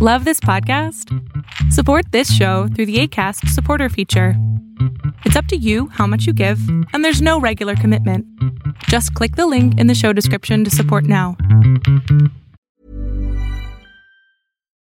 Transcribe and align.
Love 0.00 0.24
this 0.24 0.38
podcast? 0.38 1.12
Support 1.72 2.12
this 2.12 2.32
show 2.32 2.68
through 2.68 2.86
the 2.86 3.00
ACAST 3.00 3.48
supporter 3.48 3.88
feature. 3.88 4.34
It's 5.24 5.34
up 5.34 5.46
to 5.46 5.56
you 5.56 5.88
how 5.88 6.06
much 6.06 6.24
you 6.24 6.32
give, 6.32 6.60
and 6.92 7.04
there's 7.04 7.20
no 7.20 7.40
regular 7.40 7.74
commitment. 7.74 8.24
Just 8.84 9.12
click 9.14 9.34
the 9.34 9.48
link 9.48 9.76
in 9.80 9.88
the 9.88 9.96
show 9.96 10.12
description 10.12 10.62
to 10.62 10.70
support 10.70 11.02
now. 11.02 11.36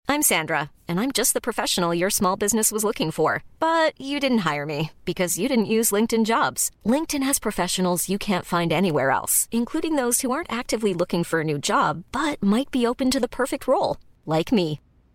I'm 0.07 0.21
Sandra, 0.21 0.71
and 0.87 1.01
I'm 1.01 1.11
just 1.11 1.33
the 1.33 1.41
professional 1.41 1.93
your 1.93 2.09
small 2.09 2.37
business 2.37 2.71
was 2.71 2.85
looking 2.85 3.11
for. 3.11 3.43
But 3.59 3.99
you 3.99 4.21
didn't 4.21 4.45
hire 4.49 4.65
me 4.65 4.91
because 5.03 5.37
you 5.37 5.49
didn't 5.49 5.65
use 5.65 5.91
LinkedIn 5.91 6.23
jobs. 6.23 6.71
LinkedIn 6.85 7.23
has 7.23 7.39
professionals 7.39 8.07
you 8.07 8.17
can't 8.17 8.45
find 8.45 8.71
anywhere 8.71 9.11
else, 9.11 9.49
including 9.51 9.97
those 9.97 10.21
who 10.21 10.31
aren't 10.31 10.49
actively 10.49 10.93
looking 10.93 11.25
for 11.25 11.41
a 11.41 11.43
new 11.43 11.59
job 11.59 12.05
but 12.13 12.41
might 12.41 12.71
be 12.71 12.87
open 12.87 13.11
to 13.11 13.19
the 13.19 13.27
perfect 13.27 13.67
role, 13.67 13.97
like 14.25 14.53
me. 14.53 14.79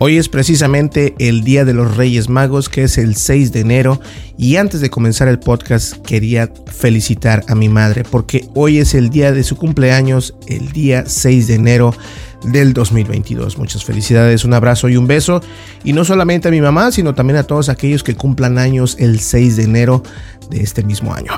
Hoy 0.00 0.16
es 0.16 0.28
precisamente 0.28 1.16
el 1.18 1.42
Día 1.42 1.64
de 1.64 1.74
los 1.74 1.96
Reyes 1.96 2.28
Magos, 2.28 2.68
que 2.68 2.84
es 2.84 2.98
el 2.98 3.16
6 3.16 3.50
de 3.50 3.60
enero. 3.60 4.00
Y 4.36 4.54
antes 4.54 4.80
de 4.80 4.90
comenzar 4.90 5.26
el 5.26 5.40
podcast, 5.40 5.96
quería 6.06 6.52
felicitar 6.66 7.44
a 7.48 7.56
mi 7.56 7.68
madre, 7.68 8.04
porque 8.08 8.48
hoy 8.54 8.78
es 8.78 8.94
el 8.94 9.10
día 9.10 9.32
de 9.32 9.42
su 9.42 9.56
cumpleaños, 9.56 10.36
el 10.46 10.70
día 10.70 11.02
6 11.04 11.48
de 11.48 11.54
enero 11.54 11.94
del 12.42 12.72
2022. 12.72 13.58
Muchas 13.58 13.84
felicidades, 13.84 14.44
un 14.44 14.54
abrazo 14.54 14.88
y 14.88 14.96
un 14.96 15.06
beso. 15.06 15.40
Y 15.84 15.92
no 15.92 16.04
solamente 16.04 16.48
a 16.48 16.50
mi 16.50 16.60
mamá, 16.60 16.92
sino 16.92 17.14
también 17.14 17.38
a 17.38 17.42
todos 17.42 17.68
aquellos 17.68 18.02
que 18.02 18.14
cumplan 18.14 18.58
años 18.58 18.96
el 18.98 19.20
6 19.20 19.56
de 19.56 19.64
enero 19.64 20.02
de 20.50 20.62
este 20.62 20.82
mismo 20.82 21.14
año. 21.14 21.32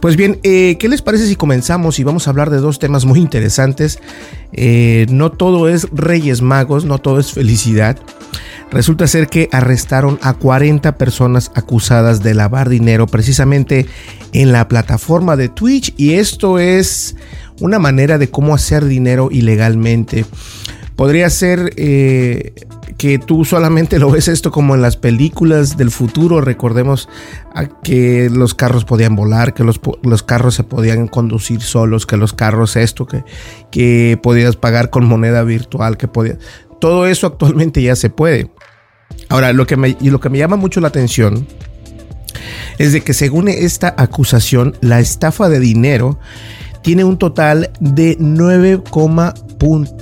Pues 0.00 0.16
bien, 0.16 0.38
eh, 0.42 0.76
¿qué 0.78 0.88
les 0.88 1.02
parece 1.02 1.26
si 1.26 1.36
comenzamos 1.36 1.98
y 1.98 2.04
vamos 2.04 2.26
a 2.26 2.30
hablar 2.30 2.50
de 2.50 2.58
dos 2.58 2.78
temas 2.78 3.04
muy 3.04 3.18
interesantes? 3.18 3.98
Eh, 4.52 5.06
no 5.10 5.30
todo 5.32 5.68
es 5.68 5.88
Reyes 5.92 6.40
Magos, 6.42 6.84
no 6.84 6.98
todo 6.98 7.18
es 7.18 7.32
felicidad. 7.32 7.98
Resulta 8.70 9.06
ser 9.06 9.28
que 9.28 9.48
arrestaron 9.52 10.18
a 10.22 10.34
40 10.34 10.96
personas 10.96 11.52
acusadas 11.54 12.22
de 12.22 12.34
lavar 12.34 12.68
dinero 12.68 13.06
precisamente 13.06 13.86
en 14.32 14.50
la 14.50 14.66
plataforma 14.66 15.36
de 15.36 15.48
Twitch 15.48 15.94
y 15.96 16.14
esto 16.14 16.58
es 16.58 17.14
una 17.60 17.78
manera 17.78 18.18
de 18.18 18.30
cómo 18.30 18.54
hacer 18.54 18.84
dinero 18.84 19.28
ilegalmente. 19.30 20.24
Podría 20.96 21.28
ser 21.30 21.72
eh, 21.76 22.54
que 22.98 23.18
tú 23.18 23.44
solamente 23.44 23.98
lo 23.98 24.10
ves 24.10 24.28
esto 24.28 24.50
como 24.50 24.74
en 24.74 24.82
las 24.82 24.96
películas 24.96 25.76
del 25.76 25.90
futuro. 25.90 26.40
Recordemos 26.40 27.08
que 27.82 28.30
los 28.30 28.54
carros 28.54 28.84
podían 28.84 29.16
volar, 29.16 29.54
que 29.54 29.64
los, 29.64 29.80
los, 30.02 30.22
carros 30.22 30.54
se 30.54 30.64
podían 30.64 31.08
conducir 31.08 31.60
solos, 31.60 32.06
que 32.06 32.16
los 32.16 32.32
carros 32.32 32.76
esto, 32.76 33.06
que, 33.06 33.24
que 33.70 34.18
podías 34.22 34.56
pagar 34.56 34.90
con 34.90 35.06
moneda 35.06 35.42
virtual, 35.42 35.96
que 35.96 36.08
podía... 36.08 36.38
Todo 36.80 37.06
eso 37.06 37.26
actualmente 37.26 37.82
ya 37.82 37.96
se 37.96 38.10
puede. 38.10 38.50
Ahora, 39.28 39.52
lo 39.52 39.66
que 39.66 39.76
me, 39.76 39.96
y 40.00 40.10
lo 40.10 40.20
que 40.20 40.28
me 40.28 40.38
llama 40.38 40.56
mucho 40.56 40.80
la 40.80 40.88
atención 40.88 41.46
es 42.78 42.92
de 42.92 43.00
que 43.00 43.14
según 43.14 43.48
esta 43.48 43.94
acusación, 43.96 44.76
la 44.80 45.00
estafa 45.00 45.48
de 45.48 45.60
dinero 45.60 46.18
tiene 46.84 47.02
un 47.02 47.16
total 47.16 47.70
de 47.80 48.14
9, 48.20 48.82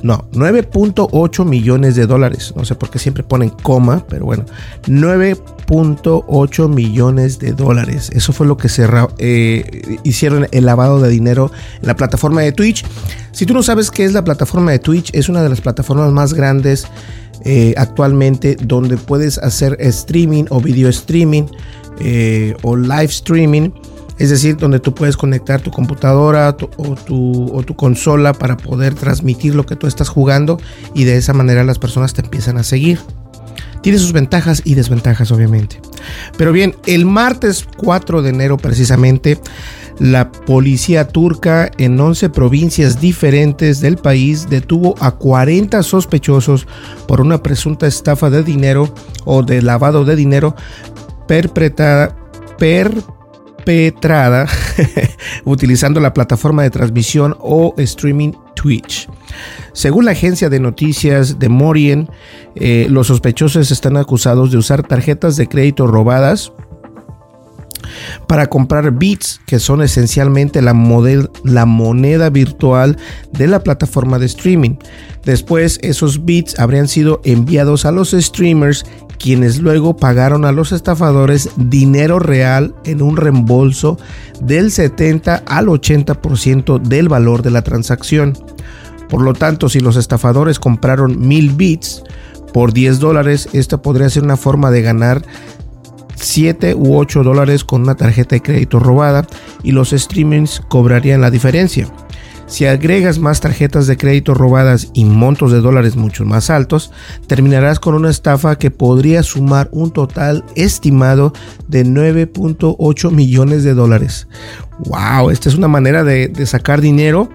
no, 0.03 0.25
9.8 0.33 1.45
millones 1.45 1.95
de 1.95 2.07
dólares. 2.07 2.53
No 2.57 2.65
sé 2.65 2.75
por 2.75 2.91
qué 2.91 2.99
siempre 2.99 3.23
ponen 3.23 3.51
coma, 3.51 4.05
pero 4.09 4.25
bueno, 4.25 4.45
9.8 4.87 6.69
millones 6.69 7.39
de 7.39 7.53
dólares. 7.53 8.11
Eso 8.13 8.33
fue 8.33 8.49
lo 8.49 8.57
que 8.57 8.69
se 8.69 8.85
eh, 9.19 9.99
hicieron 10.03 10.49
el 10.51 10.67
lavado 10.67 11.01
de 11.01 11.09
dinero 11.09 11.53
en 11.81 11.87
la 11.87 11.95
plataforma 11.95 12.41
de 12.41 12.51
Twitch. 12.51 12.85
Si 13.31 13.47
tú 13.47 13.55
no 13.55 13.63
sabes 13.63 13.93
qué 13.93 14.05
es 14.05 14.13
la 14.13 14.25
plataforma 14.25 14.73
de 14.73 14.81
Twitch, 14.81 15.11
es 15.15 15.29
una 15.29 15.45
de 15.45 15.51
las 15.51 15.61
plataformas 15.61 16.11
más 16.11 16.35
grandes 16.35 16.89
eh, 17.45 17.75
actualmente 17.77 18.57
donde 18.61 18.97
puedes 18.97 19.39
hacer 19.39 19.77
streaming 19.79 20.47
o 20.51 20.61
video 20.61 20.89
streaming 20.89 21.45
eh, 22.01 22.57
o 22.63 22.77
live 22.77 23.05
streaming 23.05 23.71
es 24.23 24.31
decir, 24.31 24.57
donde 24.57 24.79
tú 24.79 24.95
puedes 24.95 25.17
conectar 25.17 25.61
tu 25.61 25.73
computadora 25.73 26.57
o, 26.77 26.95
tu, 26.95 27.75
consola 27.75 28.33
para 28.33 28.57
poder 28.57 28.95
transmitir 28.95 29.57
lo 29.57 29.67
que 29.67 29.75
tú 29.75 29.89
estás 29.89 30.09
jugando 30.09 30.61
y 30.95 31.03
de 31.03 31.17
esa 31.17 31.33
manera 31.33 31.65
las 31.65 31.81
personas 31.81 32.15
te 32.15 32.23
empiezan 32.23 32.57
a 32.57 32.63
seguir. 32.63 33.01
Tiene 33.83 33.99
sus 33.99 34.13
ventajas 34.13 34.63
y 34.65 34.75
desventajas, 34.75 35.33
obviamente. 35.33 35.81
Pero 36.39 36.53
bien, 36.53 36.77
el 36.87 37.05
martes 37.05 37.67
4 37.79 38.23
de 38.23 38.31
enero 38.31 38.59
precisamente, 38.59 39.41
la 39.99 40.31
policía 40.31 41.09
turca 41.09 41.69
en 41.77 41.99
11 41.99 42.31
provincias 42.31 43.01
diferentes 43.01 43.81
del 43.81 43.97
país 43.97 44.49
detuvo 44.49 44.95
a 45.01 45.11
40 45.11 45.83
sospechosos 45.83 46.69
por 47.09 47.21
una 47.21 47.43
presunta 47.43 47.89
estafa 47.89 48.31
de 48.31 48.45
dinero 48.45 48.95
o 49.25 49.43
de 49.43 49.63
lavado 49.63 50.05
de 50.05 50.15
dinero 50.15 50.55
perpetrada, 51.27 52.17
per, 52.59 52.93
perpetrada 53.65 54.47
utilizando 55.45 56.01
la 56.01 56.13
plataforma 56.13 56.63
de 56.63 56.71
transmisión 56.71 57.37
o 57.41 57.75
streaming 57.79 58.33
Twitch. 58.55 59.09
Según 59.73 60.05
la 60.05 60.13
agencia 60.13 60.49
de 60.49 60.61
noticias 60.61 61.39
de 61.39 61.49
Morien, 61.49 62.09
eh, 62.55 62.87
los 62.91 63.07
sospechosos 63.07 63.71
están 63.71 63.97
acusados 63.97 64.51
de 64.51 64.59
usar 64.59 64.83
tarjetas 64.83 65.37
de 65.37 65.49
crédito 65.49 65.87
robadas 65.87 66.53
para 68.27 68.47
comprar 68.47 68.93
bits, 68.93 69.41
que 69.47 69.59
son 69.59 69.83
esencialmente 69.83 70.63
la, 70.63 70.73
la, 71.45 71.67
moneda 71.67 72.31
virtual 72.31 72.97
de 73.33 73.47
la 73.47 73.63
plataforma 73.63 74.19
de 74.19 74.27
streaming. 74.27 74.77
Después, 75.25 75.79
esos 75.83 76.25
bits 76.25 76.59
habrían 76.59 76.89
sido 76.89 77.21
enviados 77.25 77.85
a 77.85 77.93
los 77.93 78.11
streamers 78.13 78.85
quienes 79.23 79.61
luego 79.61 79.97
pagaron 79.97 80.45
a 80.45 80.51
los 80.51 80.73
estafadores 80.73 81.51
dinero 81.57 82.19
real 82.19 82.75
en 82.85 83.01
un 83.03 83.17
reembolso 83.17 83.97
del 84.41 84.73
70 84.73 85.45
al 85.47 85.67
80% 85.67 86.83
del 86.83 87.09
valor 87.09 87.43
de 87.43 87.53
la 87.53 87.63
transacción. 87.63 88.33
Por 89.09 89.23
lo 89.23 89.33
tanto, 89.33 89.69
si 89.69 89.79
los 89.79 89.95
estafadores 89.95 90.59
compraron 90.59 91.21
mil 91.21 91.53
bits 91.53 92.03
por 92.53 92.73
10 92.73 92.99
dólares, 92.99 93.49
esta 93.53 93.81
podría 93.81 94.11
ser 94.11 94.25
una 94.25 94.37
forma 94.37 94.73
de 94.73 94.83
ganar 94.83 95.23
7 96.17 96.75
u 96.75 96.97
8 96.97 97.23
dólares 97.23 97.63
con 97.63 97.83
una 97.83 97.95
tarjeta 97.95 98.35
de 98.35 98.43
crédito 98.43 98.81
robada 98.81 99.25
y 99.63 99.71
los 99.71 99.91
streamings 99.91 100.63
cobrarían 100.69 101.21
la 101.21 101.31
diferencia. 101.31 101.87
Si 102.53 102.67
agregas 102.67 103.19
más 103.19 103.41
tarjetas 103.41 103.87
de 103.87 103.97
crédito 103.97 104.35
robadas 104.35 104.91
y 104.93 105.07
montos 105.07 105.53
de 105.53 105.63
dólares 105.63 105.97
mucho 105.97 106.27
más 106.27 106.51
altos, 106.51 106.93
terminarás 107.27 107.81
con 107.81 107.95
una 107.95 108.11
estafa 108.11 108.59
que 108.59 108.71
podría 108.71 109.23
sumar 109.23 109.71
un 109.73 109.91
total 109.91 110.45
estimado 110.55 111.33
de 111.69 111.87
9.8 111.87 113.11
millones 113.11 113.65
de 113.65 113.73
dólares. 113.73 114.29
¡Wow! 114.81 115.31
Esta 115.31 115.49
es 115.49 115.55
una 115.55 115.67
manera 115.67 116.05
de, 116.05 116.31
sacar 116.45 116.83
dinero. 116.83 117.31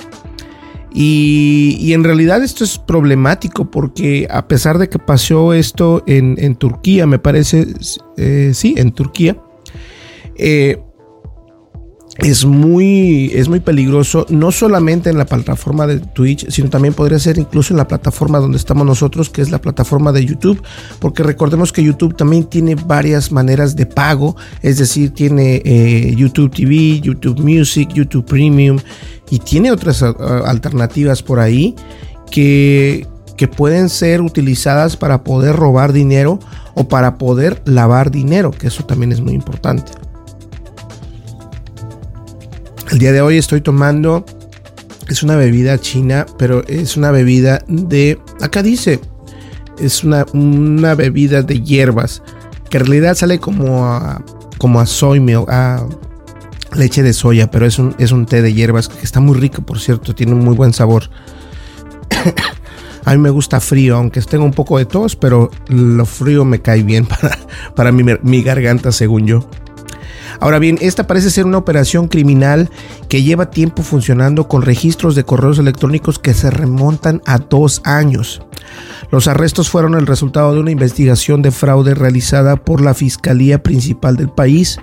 Y, 0.94 1.94
en 1.94 2.04
realidad 2.04 2.44
esto 2.44 2.64
es 2.64 2.78
problemático 2.78 3.72
porque 3.72 4.28
a 4.30 4.48
pesar 4.48 4.78
de 4.78 4.88
que 4.88 5.00
pasó 5.00 5.56
esto 5.56 6.04
en, 6.06 6.56
Turquía, 6.58 7.08
me 7.08 7.18
parece, 7.18 7.66
eh, 8.18 8.52
sí, 8.54 8.76
en 8.78 8.92
Turquía, 8.92 9.36
eh, 10.36 10.80
es 12.18 12.46
muy, 12.46 13.32
es 13.34 13.48
muy 13.48 13.60
peligroso, 13.60 14.26
no 14.30 14.52
solamente 14.52 15.10
en 15.10 15.18
la 15.18 15.26
plataforma 15.26 15.86
de 15.86 16.00
Twitch, 16.00 16.50
sino 16.50 16.70
también 16.70 16.94
podría 16.94 17.20
ser 17.20 17.38
incluso 17.38 17.74
en 17.74 17.78
la 17.78 17.88
plataforma 17.88 18.40
donde 18.40 18.58
estamos 18.58 18.86
nosotros, 18.86 19.30
que 19.30 19.42
es 19.42 19.52
la 19.52 19.62
plataforma 19.62 20.12
de 20.12 20.26
YouTube, 20.26 20.62
porque 21.00 21.24
recordemos 21.24 21.72
que 21.72 21.84
YouTube 21.84 22.16
también 22.16 22.46
tiene 22.46 22.76
varias 22.76 23.32
maneras 23.32 23.76
de 23.76 23.86
pago, 23.86 24.36
es 24.62 24.78
decir, 24.78 25.12
tiene 25.12 25.62
eh, 25.64 26.14
YouTube 26.16 26.52
TV, 26.52 27.00
YouTube 27.02 27.40
Music, 27.40 27.90
YouTube 27.94 28.26
Premium 28.26 28.80
y 29.30 29.40
tiene 29.40 29.72
otras 29.72 30.02
alternativas 30.02 31.22
por 31.22 31.40
ahí 31.40 31.76
que 32.32 33.06
que 33.38 33.48
pueden 33.48 33.88
ser 33.88 34.22
utilizadas 34.22 34.98
para 34.98 35.24
poder 35.24 35.56
robar 35.56 35.94
dinero 35.94 36.40
o 36.74 36.88
para 36.88 37.18
poder 37.18 37.62
lavar 37.66 38.12
dinero, 38.12 38.52
que 38.52 38.68
eso 38.68 38.84
también 38.84 39.12
es 39.12 39.22
muy 39.22 39.34
importante. 39.34 39.92
El 42.98 43.02
día 43.02 43.12
de 43.12 43.22
hoy 43.22 43.38
estoy 43.38 43.62
tomando, 43.62 44.26
es 45.08 45.22
una 45.22 45.36
bebida 45.36 45.78
china, 45.78 46.26
pero 46.40 46.66
es 46.66 46.98
una 46.98 47.12
bebida 47.12 47.62
de, 47.68 48.18
acá 48.42 48.64
dice, 48.64 49.00
es 49.78 50.04
una, 50.04 50.26
una 50.34 50.96
bebida 50.96 51.44
de 51.44 51.62
hierbas, 51.62 52.24
que 52.72 52.80
en 52.80 52.86
realidad 52.88 53.14
sale 53.14 53.38
como 53.38 53.86
a, 53.86 54.26
como 54.58 54.80
a 54.80 54.88
soy 54.88 55.24
a 55.48 55.86
leche 56.76 57.04
de 57.04 57.14
soya, 57.14 57.52
pero 57.52 57.68
es 57.68 57.78
un, 57.78 57.94
es 58.00 58.12
un 58.12 58.26
té 58.26 58.42
de 58.42 58.52
hierbas 58.52 58.88
que 58.90 59.04
está 59.04 59.20
muy 59.20 59.38
rico, 59.38 59.62
por 59.62 59.80
cierto, 59.80 60.16
tiene 60.16 60.34
un 60.34 60.44
muy 60.44 60.56
buen 60.56 60.74
sabor. 60.74 61.12
a 63.06 63.12
mí 63.12 63.20
me 63.20 63.30
gusta 63.30 63.60
frío, 63.60 63.96
aunque 63.96 64.24
tenga 64.24 64.44
un 64.44 64.54
poco 64.54 64.80
de 64.80 64.86
tos, 64.86 65.16
pero 65.16 65.52
lo 65.68 66.06
frío 66.08 66.46
me 66.46 66.64
cae 66.64 66.82
bien 66.82 67.06
para, 67.06 67.38
para 67.76 67.92
mi, 67.92 68.04
mi 68.24 68.42
garganta, 68.42 68.92
según 68.92 69.28
yo. 69.28 69.48
Ahora 70.40 70.60
bien, 70.60 70.78
esta 70.82 71.08
parece 71.08 71.30
ser 71.30 71.46
una 71.46 71.58
operación 71.58 72.08
criminal 72.08 72.70
que 73.10 73.24
lleva 73.24 73.52
tiempo 73.52 73.84
funcionando 73.84 74.48
con 74.48 74.62
registros 74.62 75.16
de 75.16 75.24
correos 75.24 75.60
electrónicos 75.60 76.20
que 76.20 76.34
se 76.34 76.50
remontan 76.50 77.22
a 77.26 77.40
dos 77.40 77.82
años. 77.84 78.42
Los 79.12 79.28
arrestos 79.28 79.70
fueron 79.70 79.96
el 79.96 80.08
resultado 80.08 80.54
de 80.54 80.60
una 80.60 80.72
investigación 80.72 81.42
de 81.42 81.52
fraude 81.52 81.94
realizada 81.94 82.58
por 82.58 82.82
la 82.82 82.94
Fiscalía 82.94 83.64
Principal 83.64 84.18
del 84.18 84.30
país. 84.30 84.80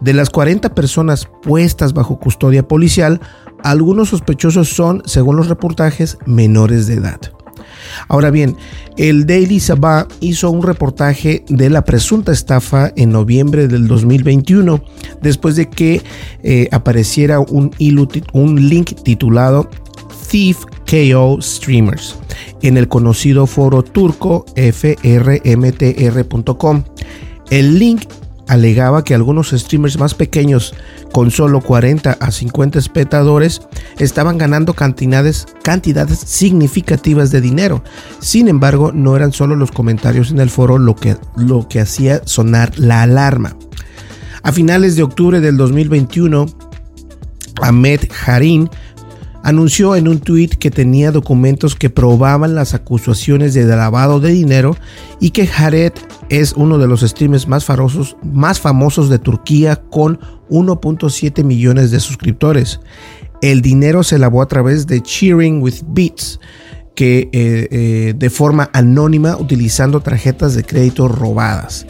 De 0.00 0.14
las 0.14 0.30
40 0.30 0.74
personas 0.74 1.28
puestas 1.42 1.92
bajo 1.92 2.18
custodia 2.18 2.66
policial, 2.66 3.20
algunos 3.62 4.10
sospechosos 4.10 4.68
son, 4.68 5.02
según 5.04 5.36
los 5.36 5.48
reportajes, 5.48 6.18
menores 6.26 6.86
de 6.86 6.94
edad. 6.94 7.35
Ahora 8.08 8.30
bien, 8.30 8.56
el 8.96 9.26
Daily 9.26 9.60
Sabah 9.60 10.08
hizo 10.20 10.50
un 10.50 10.62
reportaje 10.62 11.44
de 11.48 11.70
la 11.70 11.84
presunta 11.84 12.32
estafa 12.32 12.92
en 12.96 13.10
noviembre 13.10 13.68
del 13.68 13.86
2021, 13.88 14.82
después 15.22 15.56
de 15.56 15.68
que 15.68 16.02
eh, 16.42 16.68
apareciera 16.72 17.40
un, 17.40 17.70
un 18.32 18.68
link 18.68 18.94
titulado 19.02 19.70
Thief 20.30 20.64
KO 20.88 21.40
Streamers 21.40 22.16
en 22.62 22.76
el 22.76 22.88
conocido 22.88 23.46
foro 23.46 23.82
turco 23.82 24.44
frmtr.com. 24.56 25.04
El 27.50 27.78
link 27.78 28.02
alegaba 28.48 29.04
que 29.04 29.14
algunos 29.14 29.50
streamers 29.50 29.98
más 29.98 30.14
pequeños, 30.14 30.74
con 31.12 31.30
solo 31.30 31.60
40 31.60 32.12
a 32.12 32.30
50 32.30 32.78
espectadores, 32.78 33.62
estaban 33.98 34.38
ganando 34.38 34.74
cantidades, 34.74 35.46
cantidades 35.62 36.18
significativas 36.20 37.30
de 37.30 37.40
dinero. 37.40 37.82
Sin 38.20 38.48
embargo, 38.48 38.92
no 38.92 39.16
eran 39.16 39.32
solo 39.32 39.56
los 39.56 39.72
comentarios 39.72 40.30
en 40.30 40.40
el 40.40 40.50
foro 40.50 40.78
lo 40.78 40.94
que, 40.94 41.16
lo 41.36 41.68
que 41.68 41.80
hacía 41.80 42.22
sonar 42.24 42.78
la 42.78 43.02
alarma. 43.02 43.56
A 44.42 44.52
finales 44.52 44.96
de 44.96 45.02
octubre 45.02 45.40
del 45.40 45.56
2021, 45.56 46.46
Ahmed 47.62 48.00
Harin 48.26 48.70
anunció 49.46 49.94
en 49.94 50.08
un 50.08 50.18
tuit 50.18 50.56
que 50.56 50.72
tenía 50.72 51.12
documentos 51.12 51.76
que 51.76 51.88
probaban 51.88 52.56
las 52.56 52.74
acusaciones 52.74 53.54
de 53.54 53.64
lavado 53.64 54.18
de 54.18 54.30
dinero 54.30 54.76
y 55.20 55.30
que 55.30 55.46
Jared 55.46 55.92
es 56.30 56.54
uno 56.54 56.78
de 56.78 56.88
los 56.88 57.02
streamers 57.02 57.46
más, 57.46 57.64
famosos, 57.64 59.08
de 59.08 59.18
Turquía 59.20 59.76
con 59.76 60.18
1.7 60.50 61.44
millones 61.44 61.92
de 61.92 62.00
suscriptores. 62.00 62.80
El 63.40 63.62
dinero 63.62 64.02
se 64.02 64.18
lavó 64.18 64.42
a 64.42 64.48
través 64.48 64.88
de 64.88 65.00
Cheering 65.00 65.62
with 65.62 65.82
Beats, 65.86 66.40
que 66.96 67.28
eh, 67.30 67.68
eh, 67.70 68.14
de 68.16 68.30
forma 68.30 68.68
anónima 68.72 69.36
utilizando 69.36 70.00
tarjetas 70.00 70.56
de 70.56 70.64
crédito 70.64 71.06
robadas. 71.06 71.86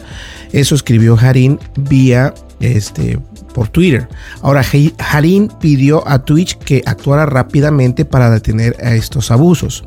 Eso 0.51 0.75
escribió 0.75 1.17
Harin 1.19 1.57
vía 1.75 2.35
este, 2.59 3.17
por 3.57 3.69
Twitter. 3.69 4.07
Ahora, 4.43 4.63
Harin 4.99 5.49
pidió 5.59 6.07
a 6.07 6.19
Twitch 6.19 6.59
que 6.59 6.83
actuara 6.85 7.25
rápidamente 7.25 8.05
para 8.05 8.29
detener 8.29 8.75
a 8.83 8.93
estos 8.93 9.31
abusos. 9.31 9.83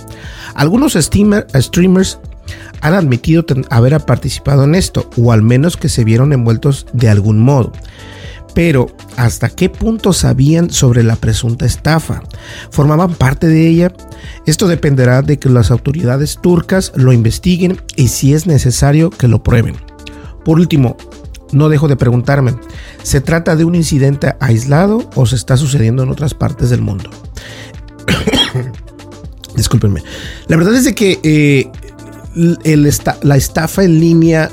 Algunos 0.56 0.94
streamers 0.94 2.18
han 2.80 2.94
admitido 2.94 3.44
haber 3.70 4.00
participado 4.00 4.64
en 4.64 4.74
esto, 4.74 5.08
o 5.16 5.30
al 5.30 5.42
menos 5.42 5.76
que 5.76 5.88
se 5.88 6.02
vieron 6.02 6.32
envueltos 6.32 6.88
de 6.92 7.10
algún 7.10 7.38
modo. 7.38 7.70
Pero, 8.56 8.88
¿hasta 9.16 9.48
qué 9.48 9.68
punto 9.68 10.12
sabían 10.12 10.70
sobre 10.70 11.04
la 11.04 11.14
presunta 11.14 11.64
estafa? 11.64 12.24
¿Formaban 12.72 13.14
parte 13.14 13.46
de 13.46 13.68
ella? 13.68 13.92
Esto 14.46 14.66
dependerá 14.66 15.22
de 15.22 15.38
que 15.38 15.48
las 15.48 15.70
autoridades 15.70 16.40
turcas 16.42 16.90
lo 16.96 17.12
investiguen 17.12 17.80
y 17.94 18.08
si 18.08 18.34
es 18.34 18.48
necesario 18.48 19.10
que 19.10 19.28
lo 19.28 19.44
prueben. 19.44 19.76
Por 20.44 20.58
último, 20.58 20.96
no 21.52 21.68
dejo 21.68 21.88
de 21.88 21.96
preguntarme, 21.96 22.54
¿se 23.02 23.20
trata 23.20 23.56
de 23.56 23.64
un 23.64 23.74
incidente 23.74 24.34
aislado 24.40 25.08
o 25.14 25.26
se 25.26 25.36
está 25.36 25.56
sucediendo 25.56 26.02
en 26.02 26.10
otras 26.10 26.34
partes 26.34 26.70
del 26.70 26.82
mundo? 26.82 27.10
Discúlpenme. 29.56 30.02
La 30.48 30.56
verdad 30.56 30.74
es 30.74 30.84
de 30.84 30.94
que 30.94 31.18
eh, 31.22 31.70
la 33.22 33.36
estafa 33.36 33.84
en 33.84 34.00
línea, 34.00 34.50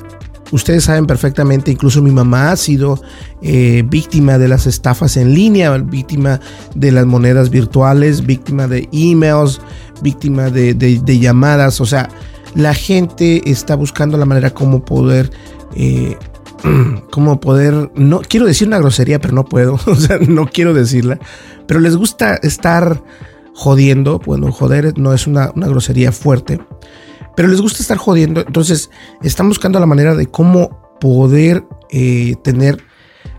ustedes 0.52 0.86
saben 0.86 1.06
perfectamente, 1.06 1.72
incluso 1.72 2.02
mi 2.02 2.12
mamá 2.12 2.52
ha 2.52 2.56
sido 2.56 3.02
eh, 3.42 3.84
víctima 3.88 4.38
de 4.38 4.48
las 4.48 4.66
estafas 4.66 5.18
en 5.18 5.34
línea, 5.34 5.78
víctima 5.78 6.40
de 6.76 6.92
las 6.92 7.06
monedas 7.06 7.50
virtuales, 7.50 8.26
víctima 8.26 8.68
de 8.68 8.90
emails, 8.92 9.62
víctima 10.02 10.50
de, 10.50 11.20
llamadas. 11.20 11.80
O 11.82 11.86
sea, 11.86 12.10
la 12.56 12.74
gente 12.74 13.50
está 13.50 13.76
buscando 13.76 14.18
la 14.18 14.26
manera 14.26 14.50
como 14.50 14.84
poder 14.84 15.30
eh, 15.76 16.18
como 17.12 17.40
poder, 17.40 17.92
no 17.96 18.22
quiero 18.22 18.46
decir 18.46 18.68
una 18.68 18.80
grosería, 18.80 19.20
pero 19.20 19.34
no 19.34 19.46
puedo, 19.46 19.80
o 19.86 19.96
sea, 19.96 20.18
no 20.20 20.48
quiero 20.48 20.74
decirla, 20.74 21.20
pero 21.68 21.80
les 21.80 21.96
gusta 21.96 22.36
estar 22.36 23.04
jodiendo, 23.54 24.20
bueno, 24.20 24.52
joder 24.52 24.98
no 24.98 25.14
es 25.14 25.28
una, 25.28 25.52
grosería 25.56 26.12
fuerte, 26.12 26.60
pero 27.36 27.48
les 27.48 27.62
gusta 27.62 27.82
estar 27.82 27.98
jodiendo, 27.98 28.42
entonces 28.42 28.90
están 29.24 29.48
buscando 29.48 29.80
la 29.80 29.86
manera 29.86 30.16
de 30.16 30.28
cómo 30.28 30.98
poder 31.00 31.66
eh, 31.92 32.36
tener 32.44 32.84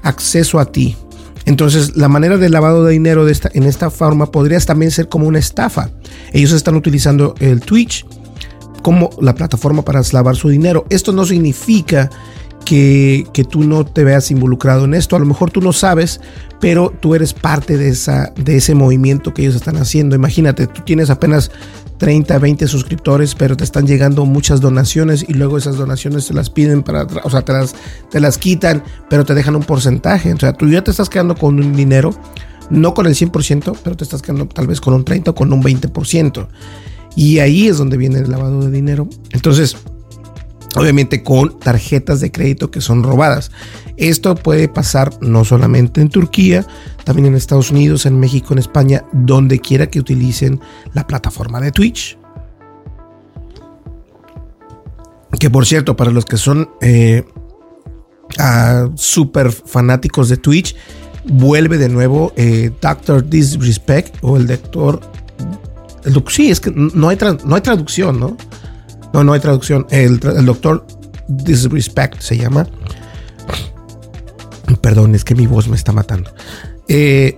acceso 0.03 0.59
a 0.59 0.67
ti. 0.67 0.97
Entonces, 1.45 1.97
la 1.97 2.09
manera 2.09 2.37
de 2.37 2.51
lavado 2.51 2.85
de 2.85 2.93
dinero 2.93 3.25
de 3.25 3.33
esta, 3.33 3.49
en 3.55 3.63
esta 3.63 3.91
forma 3.91 4.31
podría 4.31 4.61
también 4.61 4.91
ser 4.91 5.09
como 5.09 5.27
una 5.27 5.39
estafa. 5.39 5.91
Ellos 6.33 6.53
están 6.53 6.77
utilizando 6.77 7.35
el 7.41 7.61
Twitch 7.61 8.05
como 8.83 9.09
la 9.21 9.35
plataforma 9.35 9.83
para 9.83 10.03
lavar 10.13 10.37
su 10.37 10.51
dinero. 10.51 10.85
Esto 10.91 11.13
no 11.13 11.25
significa 11.25 12.11
que, 12.69 13.47
tú 13.49 13.65
no 13.65 13.87
te 13.87 14.05
veas 14.05 14.31
involucrado 14.31 14.85
en 14.85 14.93
esto. 14.93 15.17
A 15.17 15.19
lo 15.19 15.25
mejor 15.25 15.51
tú 15.51 15.63
no 15.63 15.73
sabes, 15.73 16.21
pero 16.61 16.93
tú 17.01 17.15
eres 17.15 17.33
parte 17.33 17.79
de, 17.79 17.89
esa, 17.89 18.33
de 18.37 18.57
ese 18.57 18.75
movimiento 18.75 19.33
que 19.33 19.43
ellos 19.43 19.55
están 19.55 19.79
haciendo. 19.79 20.15
Imagínate, 20.15 20.67
tú 20.67 20.83
tienes 20.85 21.09
apenas 21.09 21.51
30, 21.97 22.39
20 22.39 22.69
suscriptores, 22.69 23.35
pero 23.35 23.57
te 23.57 23.65
están 23.65 23.87
llegando 23.87 24.27
muchas 24.27 24.61
donaciones 24.61 25.25
y 25.27 25.33
luego 25.33 25.57
esas 25.57 25.77
donaciones 25.77 26.27
te 26.27 26.35
las 26.35 26.51
piden 26.51 26.83
para, 26.83 27.07
o 27.25 27.31
sea, 27.31 27.41
te 27.41 27.55
las, 27.55 27.75
te 28.11 28.21
las 28.21 28.37
quitan, 28.37 28.85
pero 29.09 29.25
te 29.25 29.35
dejan 29.35 29.57
un 29.57 29.63
porcentaje. 29.63 30.35
O 30.35 30.39
sea, 30.39 30.53
tú 30.53 30.69
ya 30.69 30.85
te 30.85 30.91
estás 30.91 31.09
quedando 31.09 31.37
con 31.37 31.59
un 31.59 31.75
dinero, 31.75 32.15
no 32.69 32.93
con 32.93 33.07
el 33.07 33.15
100%, 33.15 33.79
pero 33.83 33.97
te 33.97 34.05
estás 34.05 34.21
quedando 34.21 34.47
tal 34.47 34.67
vez 34.67 34.83
con 34.83 34.93
un 34.93 35.07
30 35.07 35.31
o 35.31 35.35
con 35.35 35.51
un 35.51 35.63
20%. 35.63 36.49
Y 37.17 37.39
ahí 37.39 37.67
es 37.67 37.79
donde 37.79 37.97
viene 37.97 38.19
el 38.19 38.31
lavado 38.31 38.61
de 38.61 38.71
dinero. 38.71 39.09
Entonces, 39.33 39.77
obviamente 40.79 41.23
con 41.23 41.59
tarjetas 41.59 42.21
de 42.21 42.31
crédito 42.31 42.71
que 42.71 42.81
son 42.81 43.03
robadas. 43.03 43.51
Esto 43.97 44.35
puede 44.35 44.69
pasar 44.69 45.11
no 45.21 45.45
solamente 45.45 46.01
en 46.01 46.09
Turquía, 46.09 46.65
también 47.05 47.27
en 47.27 47.35
Estados 47.35 47.71
Unidos, 47.71 48.07
en 48.07 48.19
México, 48.21 48.53
en 48.53 48.59
España, 48.59 49.05
donde 49.13 49.59
quiera 49.59 49.89
que 49.89 49.99
utilicen 49.99 50.61
la 50.95 51.07
plataforma 51.07 51.61
de 51.61 51.73
Twitch. 51.73 52.19
Que 55.39 55.51
por 55.51 55.67
cierto, 55.67 55.97
para 55.97 56.11
los 56.11 56.25
que 56.25 56.37
son 56.37 56.71
eh, 56.81 57.25
súper 58.95 59.51
fanáticos 59.51 60.29
de 60.29 60.37
Twitch, 60.37 60.77
vuelve 61.25 61.79
de 61.79 61.89
nuevo 61.89 62.33
eh, 62.37 62.71
Doctor 62.81 63.29
Disrespect 63.29 64.17
o 64.23 64.37
el 64.37 64.47
doctor... 64.47 65.01
Sí, 66.29 66.51
es 66.51 66.61
que 66.61 66.71
no 66.71 67.09
hay, 67.09 67.19
no 67.45 67.55
hay 67.55 67.61
traducción, 67.61 68.19
¿no? 68.19 68.37
No, 69.13 69.25
no 69.25 69.33
hay 69.33 69.41
traducción. 69.41 69.87
El, 69.91 70.21
doctor 70.21 70.87
Disrespect 71.29 72.21
se 72.21 72.37
llama. 72.37 72.67
Perdón, 74.81 75.15
es 75.15 75.25
que 75.25 75.35
mi 75.35 75.47
voz 75.47 75.69
me 75.69 75.77
está 75.77 75.93
matando. 75.93 76.31
Eh, 76.89 77.37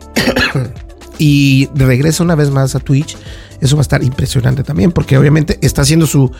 y 1.19 1.69
regresa 1.75 2.23
una 2.23 2.35
vez 2.35 2.51
más 2.51 2.75
a 2.75 2.81
Twitch. 2.81 3.17
Eso 3.61 3.77
va 3.77 3.81
a 3.81 3.83
estar 3.83 4.03
impresionante 4.03 4.65
también, 4.65 4.91
porque 4.91 5.19
obviamente 5.19 5.59
está 5.63 5.83
haciendo 5.83 6.07
su. 6.07 6.31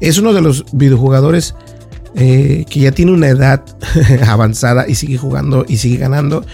Es 0.00 0.18
uno 0.18 0.32
de 0.32 0.42
los 0.42 0.64
videojugadores 0.72 1.54
eh, 2.14 2.64
que 2.68 2.80
ya 2.80 2.92
tiene 2.92 3.12
una 3.12 3.28
edad 3.28 3.62
avanzada 4.26 4.86
y 4.88 4.94
sigue 4.94 5.18
jugando 5.18 5.64
y 5.68 5.78
sigue 5.78 5.98
ganando. 5.98 6.44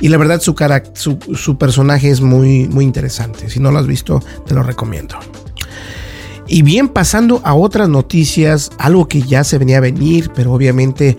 Y 0.00 0.08
la 0.08 0.16
verdad, 0.16 0.40
su, 0.40 0.54
su, 0.94 1.18
su 1.34 1.58
personaje 1.58 2.10
es 2.10 2.20
muy, 2.20 2.68
muy 2.68 2.84
interesante. 2.84 3.50
Si 3.50 3.60
no 3.60 3.70
lo 3.70 3.78
has 3.78 3.86
visto, 3.86 4.22
te 4.46 4.54
lo 4.54 4.62
recomiendo. 4.62 5.16
Y 6.52 6.62
bien, 6.62 6.88
pasando 6.88 7.40
a 7.44 7.54
otras 7.54 7.88
noticias, 7.88 8.72
algo 8.76 9.06
que 9.06 9.22
ya 9.22 9.44
se 9.44 9.56
venía 9.56 9.76
a 9.76 9.80
venir, 9.80 10.32
pero 10.34 10.52
obviamente 10.52 11.16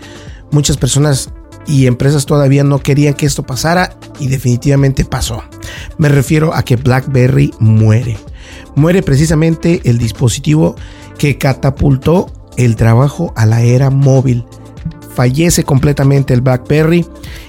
muchas 0.52 0.76
personas 0.76 1.30
y 1.66 1.88
empresas 1.88 2.26
todavía 2.26 2.66
no 2.66 2.80
querían 2.80 3.14
que 3.14 3.28
esto 3.28 3.44
pasara 3.44 3.96
y 4.20 4.28
definitivamente 4.28 5.06
pasó. 5.06 5.42
Me 5.98 6.10
refiero 6.10 6.54
a 6.54 6.64
que 6.64 6.76
BlackBerry 6.76 7.54
muere. 7.60 8.18
Muere 8.76 9.04
precisamente 9.04 9.80
el 9.86 10.00
dispositivo 10.00 10.76
que 11.18 11.38
catapultó 11.38 12.30
el 12.58 12.76
trabajo 12.76 13.32
a 13.38 13.46
la 13.46 13.62
era 13.62 13.90
móvil. 13.90 14.44
Fallece 15.22 15.64
completamente 15.64 16.34
el 16.34 16.42
BlackBerry 16.42 17.06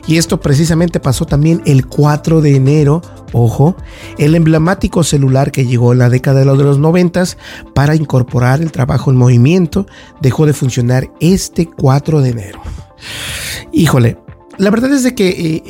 y 0.06 0.18
esto 0.18 0.38
precisamente 0.38 1.00
pasó 1.00 1.24
también 1.24 1.62
el 1.64 1.86
4 1.86 2.42
de 2.42 2.54
enero, 2.54 3.00
ojo, 3.32 3.78
el 4.18 4.34
emblemático 4.34 5.02
celular 5.02 5.50
que 5.50 5.64
llegó 5.64 5.94
en 5.94 6.00
la 6.00 6.10
década 6.10 6.40
de 6.40 6.44
los 6.44 6.78
90 6.78 7.24
para 7.72 7.94
incorporar 7.94 8.60
el 8.60 8.70
trabajo 8.72 9.10
en 9.10 9.16
movimiento 9.16 9.86
dejó 10.20 10.44
de 10.44 10.52
funcionar 10.52 11.10
este 11.18 11.64
4 11.64 12.20
de 12.20 12.28
enero. 12.28 12.60
Híjole, 13.72 14.18
la 14.58 14.68
verdad 14.68 14.92
es 14.92 15.02
de 15.02 15.14
que 15.14 15.30
eh, 15.30 15.62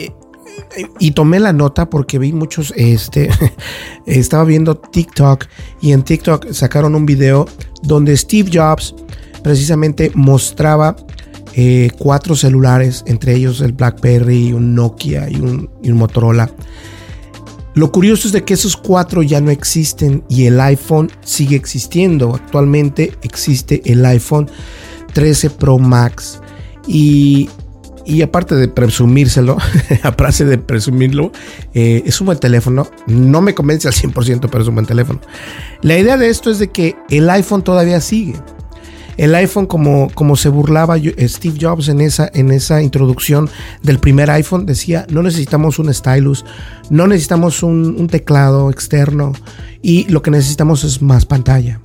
eh, 0.76 0.86
y 0.98 1.12
tomé 1.12 1.38
la 1.38 1.52
nota 1.52 1.88
porque 1.88 2.18
vi 2.18 2.32
muchos, 2.32 2.74
este, 2.76 3.30
estaba 4.06 4.42
viendo 4.42 4.74
TikTok 4.74 5.46
y 5.80 5.92
en 5.92 6.02
TikTok 6.02 6.50
sacaron 6.50 6.96
un 6.96 7.06
video 7.06 7.46
donde 7.84 8.16
Steve 8.16 8.50
Jobs 8.52 8.92
precisamente 9.44 10.10
mostraba 10.16 10.96
eh, 11.54 11.90
cuatro 11.98 12.34
celulares, 12.36 13.04
entre 13.06 13.34
ellos 13.34 13.60
el 13.60 13.72
BlackBerry, 13.72 14.52
un 14.52 14.74
Nokia 14.74 15.30
y 15.30 15.36
un, 15.36 15.68
Motorola. 15.82 16.50
Lo 17.74 17.90
curioso 17.90 18.28
es 18.28 18.32
de 18.32 18.44
que 18.44 18.54
esos 18.54 18.76
cuatro 18.76 19.22
ya 19.22 19.40
no 19.40 19.50
existen 19.50 20.24
y 20.28 20.46
el 20.46 20.60
iPhone 20.60 21.10
sigue 21.22 21.56
existiendo. 21.56 22.34
Actualmente 22.34 23.12
existe 23.22 23.80
el 23.86 24.04
iPhone 24.04 24.50
13 25.14 25.50
Pro 25.50 25.78
Max. 25.78 26.40
Y 26.86 27.48
y 28.04 28.22
aparte 28.22 28.54
de 28.54 28.68
presumírselo, 28.68 29.56
aparte 30.02 30.44
de 30.44 30.58
presumirlo, 30.58 31.30
eh, 31.74 32.02
es 32.04 32.20
un 32.20 32.26
buen 32.26 32.38
teléfono. 32.38 32.88
No 33.06 33.40
me 33.40 33.54
convence 33.54 33.88
al 33.88 33.94
100%, 33.94 34.48
pero 34.50 34.62
es 34.62 34.68
un 34.68 34.74
buen 34.74 34.86
teléfono. 34.86 35.20
La 35.82 35.96
idea 35.96 36.16
de 36.16 36.28
esto 36.28 36.50
es 36.50 36.58
de 36.58 36.70
que 36.70 36.96
el 37.10 37.30
iPhone 37.30 37.62
todavía 37.62 38.00
sigue. 38.00 38.34
El 39.16 39.34
iPhone, 39.34 39.66
como, 39.66 40.10
como 40.14 40.36
se 40.36 40.48
burlaba 40.48 40.96
Steve 40.98 41.58
Jobs 41.60 41.88
en 41.88 42.00
esa, 42.00 42.30
en 42.32 42.50
esa 42.50 42.82
introducción 42.82 43.48
del 43.82 43.98
primer 43.98 44.30
iPhone, 44.30 44.66
decía, 44.66 45.06
no 45.10 45.22
necesitamos 45.22 45.78
un 45.78 45.92
stylus, 45.92 46.44
no 46.90 47.06
necesitamos 47.06 47.62
un, 47.62 48.06
teclado 48.08 48.70
externo 48.70 49.32
y 49.80 50.04
lo 50.08 50.22
que 50.22 50.30
necesitamos 50.30 50.84
es 50.84 51.02
más 51.02 51.26
pantalla. 51.26 51.80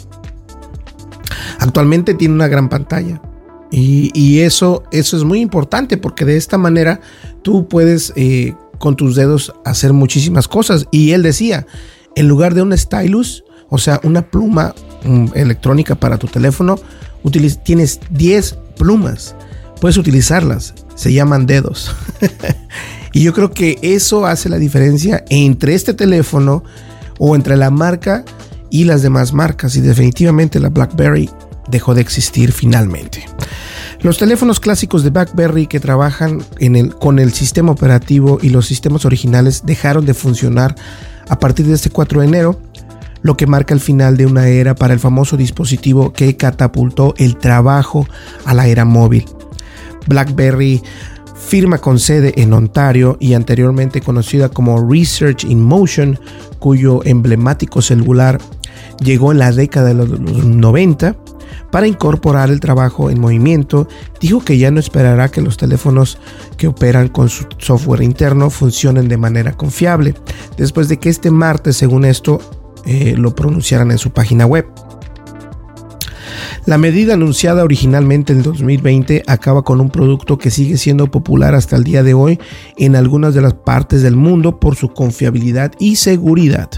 Actualmente 1.59 2.13
tiene 2.13 2.33
una 2.33 2.47
gran 2.47 2.69
pantalla, 2.69 3.21
y, 3.69 4.39
eso, 4.39 4.83
eso 4.91 5.17
es 5.17 5.23
muy 5.23 5.41
importante 5.41 5.97
porque 5.97 6.23
de 6.23 6.37
esta 6.37 6.57
manera 6.57 7.01
tú 7.41 7.67
puedes 7.67 8.13
eh, 8.15 8.55
con 8.77 8.95
tus 8.95 9.15
dedos 9.15 9.53
hacer 9.65 9.93
muchísimas 9.93 10.47
cosas. 10.47 10.87
Y 10.91 11.11
él 11.11 11.23
decía, 11.23 11.67
en 12.15 12.27
lugar 12.27 12.53
de 12.53 12.61
un 12.61 12.77
stylus, 12.77 13.43
o 13.69 13.77
sea, 13.77 13.99
una 14.03 14.29
pluma 14.29 14.73
mm, 15.03 15.27
electrónica 15.35 15.95
para 15.95 16.17
tu 16.17 16.27
teléfono, 16.27 16.77
tienes 17.31 17.99
10 18.11 18.57
plumas. 18.77 19.35
Puedes 19.79 19.97
utilizarlas. 19.97 20.73
Se 20.95 21.13
llaman 21.13 21.45
dedos. 21.45 21.95
y 23.13 23.21
yo 23.21 23.33
creo 23.33 23.51
que 23.51 23.77
eso 23.81 24.25
hace 24.25 24.49
la 24.49 24.57
diferencia 24.57 25.23
entre 25.29 25.75
este 25.75 25.93
teléfono 25.93 26.63
o 27.19 27.35
entre 27.35 27.57
la 27.57 27.69
marca 27.69 28.25
y 28.69 28.85
las 28.85 29.01
demás 29.01 29.33
marcas. 29.33 29.75
Y 29.75 29.81
definitivamente 29.81 30.59
la 30.59 30.69
BlackBerry 30.69 31.29
dejó 31.69 31.93
de 31.93 32.01
existir 32.01 32.51
finalmente. 32.51 33.25
Los 34.01 34.17
teléfonos 34.17 34.59
clásicos 34.59 35.03
de 35.03 35.09
BlackBerry 35.09 35.67
que 35.67 35.79
trabajan 35.79 36.43
con 36.99 37.19
el 37.19 37.33
sistema 37.33 37.71
operativo 37.71 38.37
y 38.41 38.49
los 38.49 38.67
sistemas 38.67 39.05
originales 39.05 39.63
dejaron 39.65 40.05
de 40.05 40.13
funcionar 40.13 40.75
a 41.29 41.39
partir 41.39 41.65
de 41.65 41.73
este 41.73 41.89
4 41.89 42.21
de 42.21 42.27
enero, 42.27 42.61
lo 43.21 43.37
que 43.37 43.47
marca 43.47 43.73
el 43.73 43.79
final 43.79 44.17
de 44.17 44.25
una 44.25 44.47
era 44.47 44.75
para 44.75 44.93
el 44.93 44.99
famoso 44.99 45.37
dispositivo 45.37 46.13
que 46.13 46.35
catapultó 46.37 47.13
el 47.17 47.37
trabajo 47.37 48.07
a 48.45 48.53
la 48.53 48.67
era 48.67 48.85
móvil. 48.85 49.25
BlackBerry 50.07 50.81
firma 51.35 51.77
con 51.77 51.99
sede 51.99 52.33
en 52.41 52.53
Ontario 52.53 53.17
y 53.19 53.33
anteriormente 53.33 54.01
conocida 54.01 54.49
como 54.49 54.85
Research 54.89 55.43
in 55.45 55.61
Motion, 55.61 56.19
cuyo 56.59 57.01
emblemático 57.05 57.81
celular 57.81 58.39
llegó 58.99 59.31
en 59.31 59.39
la 59.39 59.51
década 59.51 59.87
de 59.89 59.93
los 59.93 60.19
90, 60.19 61.15
para 61.71 61.87
incorporar 61.87 62.49
el 62.49 62.59
trabajo 62.59 63.09
en 63.09 63.19
movimiento, 63.19 63.87
dijo 64.21 64.39
que 64.43 64.57
ya 64.57 64.71
no 64.71 64.79
esperará 64.79 65.29
que 65.29 65.41
los 65.41 65.57
teléfonos 65.57 66.17
que 66.57 66.67
operan 66.67 67.09
con 67.09 67.29
su 67.29 67.45
software 67.57 68.01
interno 68.01 68.49
funcionen 68.49 69.07
de 69.07 69.17
manera 69.17 69.53
confiable, 69.53 70.15
después 70.57 70.87
de 70.87 70.97
que 70.97 71.09
este 71.09 71.29
martes, 71.29 71.77
según 71.77 72.05
esto, 72.05 72.39
eh, 72.87 73.15
lo 73.17 73.35
pronunciaran 73.35 73.91
en 73.91 73.97
su 73.97 74.11
página 74.11 74.45
web. 74.45 74.65
La 76.65 76.77
medida 76.77 77.13
anunciada 77.13 77.63
originalmente 77.63 78.33
en 78.33 78.43
2020 78.43 79.23
acaba 79.27 79.63
con 79.63 79.79
un 79.79 79.89
producto 79.89 80.37
que 80.37 80.51
sigue 80.51 80.77
siendo 80.77 81.09
popular 81.11 81.53
hasta 81.53 81.75
el 81.75 81.83
día 81.83 82.03
de 82.03 82.13
hoy 82.13 82.39
en 82.77 82.95
algunas 82.95 83.33
de 83.33 83.41
las 83.41 83.53
partes 83.53 84.01
del 84.01 84.15
mundo 84.15 84.59
por 84.59 84.75
su 84.75 84.89
confiabilidad 84.89 85.71
y 85.79 85.97
seguridad. 85.97 86.69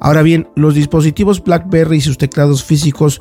Ahora 0.00 0.22
bien, 0.22 0.48
los 0.56 0.74
dispositivos 0.74 1.42
BlackBerry 1.42 1.98
y 1.98 2.00
sus 2.00 2.18
teclados 2.18 2.64
físicos 2.64 3.20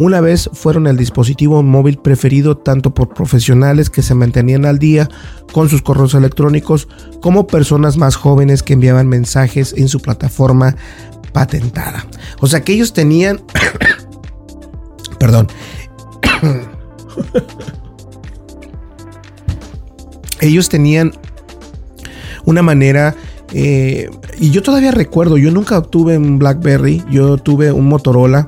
una 0.00 0.20
vez 0.20 0.48
fueron 0.52 0.86
el 0.86 0.96
dispositivo 0.96 1.62
móvil 1.62 1.98
preferido 1.98 2.56
tanto 2.56 2.94
por 2.94 3.08
profesionales 3.08 3.90
que 3.90 4.02
se 4.02 4.14
mantenían 4.14 4.64
al 4.64 4.78
día 4.78 5.08
con 5.52 5.68
sus 5.68 5.82
correos 5.82 6.14
electrónicos 6.14 6.88
como 7.20 7.48
personas 7.48 7.96
más 7.96 8.14
jóvenes 8.14 8.62
que 8.62 8.74
enviaban 8.74 9.08
mensajes 9.08 9.74
en 9.76 9.88
su 9.88 10.00
plataforma 10.00 10.76
patentada. 11.32 12.06
O 12.40 12.46
sea 12.46 12.62
que 12.62 12.72
ellos 12.72 12.92
tenían... 12.92 13.40
Perdón. 15.18 15.48
ellos 20.40 20.68
tenían 20.68 21.12
una 22.44 22.62
manera... 22.62 23.14
Eh, 23.52 24.10
y 24.38 24.50
yo 24.50 24.62
todavía 24.62 24.90
recuerdo, 24.90 25.38
yo 25.38 25.50
nunca 25.50 25.80
tuve 25.80 26.18
un 26.18 26.38
BlackBerry, 26.38 27.02
yo 27.10 27.38
tuve 27.38 27.72
un 27.72 27.88
Motorola 27.88 28.46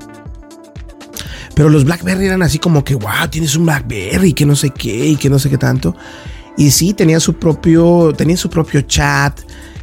pero 1.61 1.69
los 1.69 1.85
BlackBerry 1.85 2.25
eran 2.25 2.43
así 2.43 2.59
como 2.59 2.85
que, 2.85 2.95
wow, 2.95 3.29
tienes 3.29 3.55
un 3.55 3.67
BlackBerry, 3.67 4.33
que 4.33 4.47
no 4.47 4.57
sé 4.57 4.71
qué 4.71 5.09
y 5.09 5.17
que 5.17 5.29
no 5.29 5.39
sé 5.39 5.51
qué 5.51 5.59
tanto. 5.59 5.95
Y 6.57 6.71
sí, 6.71 6.95
tenía 6.95 7.21
su 7.21 7.35
propio, 7.35 8.15
tenía 8.17 8.39
su 8.39 8.49
propio 8.49 8.81
chat. 8.81 9.39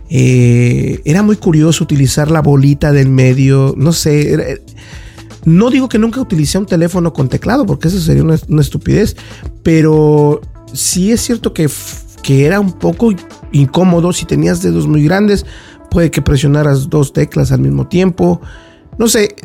Eh, 0.10 1.02
era 1.06 1.22
muy 1.24 1.36
curioso 1.36 1.84
utilizar 1.84 2.32
la 2.32 2.42
bolita 2.42 2.92
del 2.92 3.10
medio. 3.10 3.74
No 3.78 3.94
sé. 3.94 4.62
no 5.46 5.70
digo 5.70 5.90
que 5.90 6.00
nunca 6.00 6.22
utilicé 6.22 6.58
un 6.58 6.66
teléfono 6.66 7.14
con 7.14 7.30
teclado, 7.30 7.66
porque 7.66 7.88
eso 7.88 8.00
sería 8.00 8.24
una, 8.24 8.38
una 8.48 8.62
estupidez. 8.62 9.16
Pero 9.64 10.42
sí 10.74 11.12
es 11.12 11.22
cierto 11.22 11.54
que, 11.54 11.70
que 12.24 12.46
era 12.46 12.60
un 12.60 12.74
poco 12.74 13.14
incómodo 13.52 14.14
si 14.14 14.26
tenías 14.26 14.62
dedos 14.62 14.88
muy 14.88 15.04
grandes. 15.04 15.46
Puede 15.90 16.12
que 16.12 16.22
presionaras 16.22 16.90
dos 16.90 17.14
teclas 17.14 17.52
al 17.52 17.60
mismo 17.60 17.88
tiempo. 17.88 18.42
No 18.98 19.08
sé, 19.08 19.36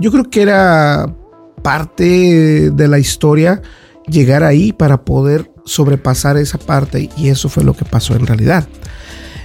yo 0.00 0.10
creo 0.10 0.30
que 0.30 0.42
era 0.42 1.14
parte 1.62 2.70
de 2.70 2.88
la 2.88 2.98
historia 2.98 3.62
llegar 4.06 4.42
ahí 4.42 4.72
para 4.72 5.04
poder 5.04 5.52
sobrepasar 5.64 6.36
esa 6.36 6.58
parte 6.58 7.08
y 7.16 7.28
eso 7.28 7.48
fue 7.48 7.64
lo 7.64 7.74
que 7.74 7.84
pasó 7.84 8.14
en 8.14 8.26
realidad. 8.26 8.66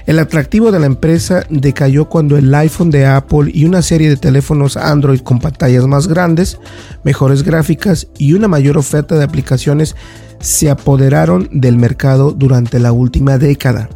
El 0.08 0.20
atractivo 0.20 0.72
de 0.72 0.80
la 0.80 0.86
empresa 0.86 1.46
decayó 1.50 2.08
cuando 2.08 2.38
el 2.38 2.56
iPhone 2.56 2.92
de 2.92 3.06
Apple 3.06 3.52
y 3.54 3.66
una 3.66 3.82
serie 3.82 4.08
de 4.08 4.16
teléfonos 4.16 4.78
Android 4.78 5.20
con 5.20 5.40
pantallas 5.40 5.86
más 5.86 6.08
grandes, 6.08 6.60
mejores 7.04 7.44
gráficas 7.44 8.08
y 8.18 8.32
una 8.32 8.48
mayor 8.48 8.78
oferta 8.78 9.16
de 9.16 9.26
aplicaciones 9.26 9.98
se 10.40 10.70
apoderaron 10.70 11.50
del 11.52 11.76
mercado 11.76 12.32
durante 12.32 12.80
la 12.80 12.94
última 12.94 13.38
década. 13.38 13.90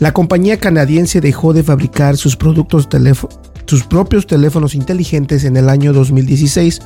La 0.00 0.12
compañía 0.12 0.58
canadiense 0.58 1.20
dejó 1.20 1.52
de 1.52 1.62
fabricar 1.62 2.16
sus 2.16 2.34
productos 2.34 2.88
sus 3.66 3.84
propios 3.84 4.26
teléfonos 4.26 4.74
inteligentes 4.74 5.44
en 5.44 5.56
el 5.56 5.68
año 5.68 5.92
2016 5.92 6.80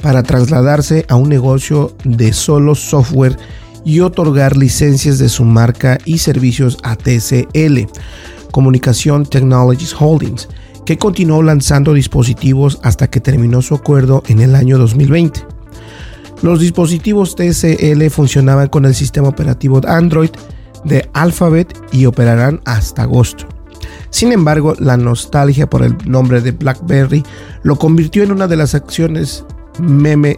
para 0.00 0.22
trasladarse 0.22 1.04
a 1.08 1.16
un 1.16 1.28
negocio 1.28 1.96
de 2.04 2.32
solo 2.32 2.76
software 2.76 3.36
y 3.86 4.00
otorgar 4.00 4.56
licencias 4.56 5.20
de 5.20 5.28
su 5.28 5.44
marca 5.44 5.98
y 6.04 6.18
servicios 6.18 6.76
a 6.82 6.96
TCL, 6.96 7.86
Communication 8.50 9.24
Technologies 9.24 9.94
Holdings, 9.96 10.48
que 10.84 10.98
continuó 10.98 11.40
lanzando 11.44 11.94
dispositivos 11.94 12.80
hasta 12.82 13.08
que 13.08 13.20
terminó 13.20 13.62
su 13.62 13.76
acuerdo 13.76 14.24
en 14.26 14.40
el 14.40 14.56
año 14.56 14.76
2020. 14.76 15.40
Los 16.42 16.58
dispositivos 16.58 17.36
TCL 17.36 18.10
funcionaban 18.10 18.68
con 18.68 18.86
el 18.86 18.94
sistema 18.94 19.28
operativo 19.28 19.80
Android 19.86 20.30
de 20.84 21.08
Alphabet 21.12 21.72
y 21.92 22.06
operarán 22.06 22.60
hasta 22.64 23.02
agosto. 23.02 23.46
Sin 24.10 24.32
embargo, 24.32 24.74
la 24.80 24.96
nostalgia 24.96 25.70
por 25.70 25.84
el 25.84 25.96
nombre 26.06 26.40
de 26.40 26.50
BlackBerry 26.50 27.22
lo 27.62 27.76
convirtió 27.76 28.24
en 28.24 28.32
una 28.32 28.48
de 28.48 28.56
las 28.56 28.74
acciones 28.74 29.44
meme 29.78 30.36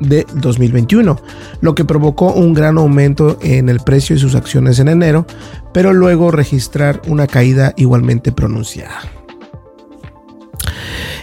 de 0.00 0.26
2021, 0.34 1.16
lo 1.60 1.74
que 1.74 1.84
provocó 1.84 2.32
un 2.32 2.54
gran 2.54 2.78
aumento 2.78 3.38
en 3.40 3.68
el 3.68 3.80
precio 3.80 4.16
de 4.16 4.20
sus 4.20 4.34
acciones 4.34 4.78
en 4.78 4.88
enero, 4.88 5.26
pero 5.72 5.92
luego 5.92 6.30
registrar 6.30 7.00
una 7.06 7.26
caída 7.26 7.72
igualmente 7.76 8.32
pronunciada. 8.32 9.00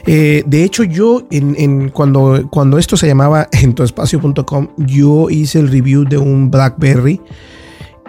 Eh, 0.06 0.44
de 0.48 0.64
hecho, 0.64 0.84
yo 0.84 1.28
en, 1.32 1.90
cuando, 1.90 2.48
cuando 2.50 2.78
esto 2.78 2.96
se 2.96 3.08
llamaba 3.08 3.50
en 3.52 3.76
tuespacio.com, 3.76 4.70
yo 4.78 5.30
hice 5.30 5.60
el 5.60 5.70
review 5.70 6.06
de 6.06 6.18
un 6.18 6.50
BlackBerry 6.50 7.22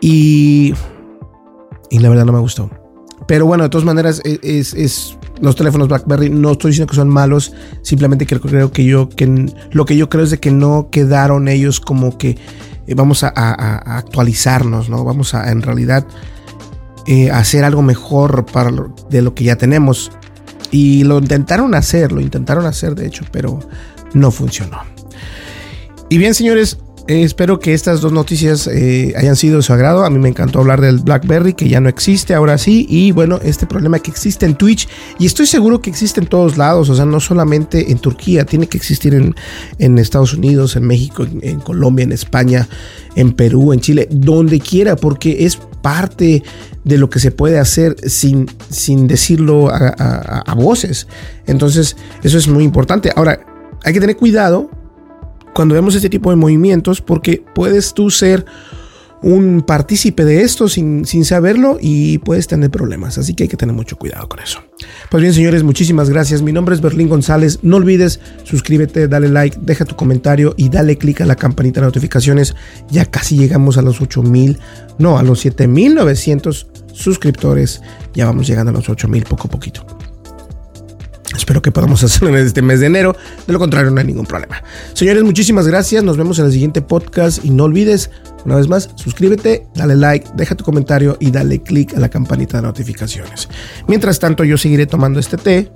y, 0.01 0.75
y 1.91 1.99
la 1.99 2.09
verdad 2.09 2.25
no 2.25 2.33
me 2.33 2.39
gustó. 2.39 2.71
Pero 3.27 3.47
bueno, 3.47 3.65
de 3.65 3.71
todas 3.71 3.85
maneras, 3.85 4.23
e, 4.25 4.39
es, 4.43 5.18
los 5.40 5.57
teléfonos 5.57 5.88
BlackBerry. 5.88 6.30
No 6.30 6.52
estoy 6.52 6.71
diciendo 6.71 6.90
que 6.90 6.97
son 6.97 7.09
malos, 7.09 7.52
simplemente 7.83 8.26
que 8.26 8.38
creo 8.38 8.73
que 8.73 8.85
yo, 8.85 9.09
que 9.09 9.52
lo 9.71 9.85
que 9.85 9.97
yo 9.97 10.09
creo 10.09 10.25
es 10.25 10.30
de 10.30 10.38
que 10.38 10.50
no 10.50 10.88
quedaron 10.90 11.49
ellos 11.49 11.80
como 11.80 12.18
que 12.18 12.38
eh, 12.87 12.95
vamos 12.95 13.25
a, 13.25 13.28
actualizarnos, 13.97 14.88
¿no? 14.88 15.04
Vamos 15.04 15.35
a 15.35 15.50
en 15.50 15.62
realidad 15.62 16.07
eh, 17.07 17.30
hacer 17.30 17.64
algo 17.64 17.83
mejor 17.83 18.47
para 18.47 18.71
de 19.11 19.23
lo 19.23 19.35
que 19.35 19.45
ya 19.45 19.57
tenemos. 19.57 20.11
Y 20.71 21.04
lo 21.04 21.18
intentaron 21.18 21.75
hacer, 21.75 22.12
lo 22.12 22.21
intentaron 22.21 22.66
hacer 22.66 22.95
de 22.95 23.07
hecho, 23.07 23.25
pero 23.33 23.59
no 24.12 24.30
funcionó. 24.30 24.83
Y 26.11 26.18
bien, 26.18 26.35
señores, 26.35 26.78
eh, 27.09 27.23
espero 27.23 27.59
que 27.59 27.73
estas 27.73 28.03
dos 28.03 28.12
noticias 28.12 28.67
eh, 28.67 29.15
hayan 29.17 29.35
sido 29.35 29.57
de 29.57 29.62
su 29.62 29.73
agrado. 29.73 30.05
A 30.05 30.11
mí 30.11 30.19
me 30.19 30.29
encantó 30.29 30.59
hablar 30.59 30.83
del 30.83 30.99
BlackBerry, 30.99 31.55
que 31.55 31.67
ya 31.67 31.81
no 31.81 31.88
existe 31.88 32.35
ahora 32.35 32.59
sí. 32.59 32.87
Y 32.87 33.12
bueno, 33.12 33.41
este 33.43 33.67
problema 33.67 33.99
que 33.99 34.11
existe 34.11 34.45
en 34.45 34.55
Twitch. 34.55 34.87
Y 35.19 35.25
estoy 35.25 35.47
seguro 35.47 35.81
que 35.81 35.88
existe 35.88 36.21
en 36.21 36.27
todos 36.27 36.59
lados. 36.59 36.91
O 36.91 36.95
sea, 36.95 37.07
no 37.07 37.19
solamente 37.19 37.91
en 37.91 37.99
Turquía, 37.99 38.45
tiene 38.45 38.67
que 38.67 38.77
existir 38.77 39.15
en, 39.15 39.35
en 39.79 39.99
Estados 39.99 40.35
Unidos, 40.35 40.77
en 40.77 40.87
México, 40.87 41.27
en, 41.41 41.61
Colombia, 41.61 42.03
en 42.03 42.12
España, 42.12 42.69
en 43.17 43.33
Perú, 43.33 43.73
en 43.73 43.81
Chile, 43.81 44.07
donde 44.11 44.61
quiera, 44.61 44.95
porque 44.95 45.47
es 45.47 45.57
parte 45.81 46.43
de 46.85 46.99
lo 46.99 47.09
que 47.09 47.21
se 47.21 47.31
puede 47.31 47.59
hacer 47.59 47.97
sin, 48.07 48.50
sin 48.69 49.07
decirlo 49.07 49.71
a, 49.71 50.43
a 50.47 50.55
voces. 50.55 51.09
Entonces, 51.47 51.97
eso 52.23 52.37
es 52.37 52.49
muy 52.49 52.65
importante. 52.65 53.11
Ahora, 53.17 53.41
hay 53.83 53.95
que 53.95 54.00
tener 54.00 54.17
cuidado 54.17 54.71
cuando 55.59 55.75
vemos 55.75 55.97
este 55.97 56.09
tipo 56.09 56.31
de 56.31 56.37
movimientos 56.37 57.00
porque 57.00 57.43
puedes 57.53 57.93
tú 57.93 58.11
ser 58.11 58.47
un 59.23 59.65
partícipe 59.67 60.25
de 60.25 60.43
esto 60.43 60.69
sin, 60.69 61.05
sin, 61.05 61.25
saberlo 61.25 61.79
y 61.81 62.19
puedes 62.19 62.47
tener 62.47 62.71
problemas. 62.71 63.19
Así 63.19 63.35
que 63.35 63.43
hay 63.43 63.49
que 63.49 63.57
tener 63.57 63.75
mucho 63.75 63.97
cuidado 63.97 64.29
con 64.29 64.38
eso. 64.38 64.62
Pues 65.11 65.21
bien, 65.21 65.35
señores, 65.35 65.65
muchísimas 65.65 66.11
gracias. 66.11 66.43
Mi 66.43 66.53
nombre 66.53 66.77
es 66.77 66.81
Berlín 66.81 67.09
González. 67.09 67.59
No 67.62 67.79
olvides 67.79 68.21
suscríbete, 68.45 69.09
dale 69.09 69.29
like, 69.29 69.59
deja 69.61 69.85
tu 69.85 69.97
comentario 69.97 70.55
y 70.57 70.69
dale 70.69 70.97
click 70.97 71.23
a 71.23 71.27
la 71.27 71.35
campanita 71.35 71.81
de 71.81 71.88
notificaciones. 71.88 72.55
Ya 72.88 73.07
casi 73.07 73.37
llegamos 73.37 73.79
a 73.79 73.83
los 73.83 74.00
8000, 74.00 74.61
no, 75.00 75.19
a 75.19 75.25
los 75.25 75.41
7900 75.41 76.69
suscriptores. 76.93 77.83
Ya 78.15 78.27
vamos 78.27 78.47
llegando 78.47 78.71
a 78.71 78.75
los 78.75 78.88
8000 78.88 79.25
poco 79.25 79.49
a 79.49 79.50
poquito. 79.50 79.98
Espero 81.38 81.62
que 81.62 81.71
podamos 81.71 82.02
hacerlo 82.04 82.37
en 82.37 82.45
este 82.45 82.62
mes 82.62 82.80
de 82.80 82.87
enero. 82.87 83.16
De 83.47 83.52
lo 83.52 83.59
contrario, 83.59 83.90
no 83.90 84.00
hay 84.00 84.07
ningún 84.07 84.26
problema. 84.26 84.62
Señores, 84.92 85.23
muchísimas 85.23 85.66
gracias. 85.66 86.02
Nos 86.02 86.16
vemos 86.16 86.38
en 86.40 86.47
el 86.47 86.52
siguiente 86.52 86.83
podcast. 86.83 87.45
Y 87.45 87.50
no 87.50 87.64
olvides, 87.64 88.11
una 88.45 88.57
vez 88.57 88.68
más, 88.68 88.90
suscríbete, 88.97 89.66
dale 89.75 89.97
like, 89.97 90.28
deja 90.35 90.57
tu 90.57 90.64
comentario 90.64 91.16
y 91.21 91.30
dale 91.30 91.62
click 91.62 91.95
a 91.95 92.00
la 92.00 92.09
campanita 92.09 92.59
de 92.59 92.64
notificaciones. 92.64 93.49
Mientras 93.87 94.18
tanto, 94.18 94.45
yo 94.45 94.59
seguiré 94.59 94.87
tomando 94.87 95.21
este 95.21 95.37
té. 95.37 95.71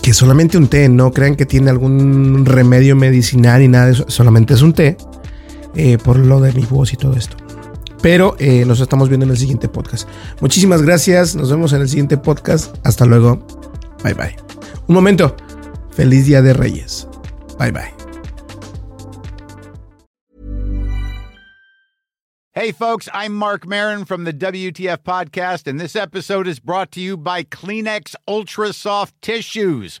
Que 0.00 0.12
es 0.12 0.16
solamente 0.16 0.56
un 0.56 0.68
té, 0.68 0.88
no 0.88 1.12
crean 1.12 1.36
que 1.36 1.46
tiene 1.46 1.70
algún 1.70 2.44
remedio 2.46 2.96
medicinal 2.96 3.62
y 3.62 3.68
nada 3.68 3.86
de 3.86 3.92
eso. 3.92 4.04
Solamente 4.08 4.54
es 4.54 4.62
un 4.62 4.72
té. 4.72 4.96
Eh, 5.74 5.98
por 6.02 6.18
lo 6.18 6.40
de 6.40 6.52
mi 6.52 6.64
voz 6.66 6.92
y 6.92 6.96
todo 6.96 7.14
esto. 7.16 7.41
Pero 8.02 8.36
eh, 8.38 8.64
nos 8.66 8.80
estamos 8.80 9.08
viendo 9.08 9.24
en 9.24 9.30
el 9.30 9.38
siguiente 9.38 9.68
podcast. 9.68 10.08
Muchísimas 10.40 10.82
gracias. 10.82 11.36
Nos 11.36 11.50
vemos 11.50 11.72
en 11.72 11.80
el 11.80 11.88
siguiente 11.88 12.18
podcast. 12.18 12.76
Hasta 12.84 13.06
luego. 13.06 13.46
Bye 14.02 14.14
bye. 14.14 14.36
Un 14.88 14.94
momento. 14.94 15.36
Feliz 15.92 16.26
Día 16.26 16.42
de 16.42 16.52
Reyes. 16.52 17.06
Bye 17.58 17.70
bye. 17.70 17.94
Hey, 22.54 22.70
folks, 22.70 23.08
I'm 23.14 23.34
Mark 23.34 23.66
Marin 23.66 24.04
from 24.04 24.24
the 24.24 24.32
WTF 24.32 24.98
Podcast, 24.98 25.66
and 25.66 25.80
this 25.80 25.96
episode 25.96 26.46
is 26.46 26.60
brought 26.60 26.92
to 26.92 27.00
you 27.00 27.16
by 27.16 27.44
Kleenex 27.44 28.14
Ultra 28.28 28.74
Soft 28.74 29.14
Tissues 29.22 30.00